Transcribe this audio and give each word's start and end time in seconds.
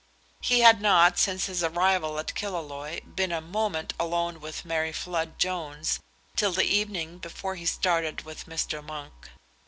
He 0.41 0.61
had 0.61 0.81
not, 0.81 1.19
since 1.19 1.45
his 1.45 1.63
arrival 1.63 2.17
at 2.17 2.33
Killaloe, 2.33 3.01
been 3.15 3.31
a 3.31 3.39
moment 3.39 3.93
alone 3.99 4.39
with 4.41 4.65
Mary 4.65 4.91
Flood 4.91 5.37
Jones 5.37 5.99
till 6.35 6.51
the 6.51 6.63
evening 6.65 7.19
before 7.19 7.53
he 7.53 7.67
started 7.67 8.23
with 8.23 8.47
Mr. 8.47 8.83
Monk. 8.83 9.29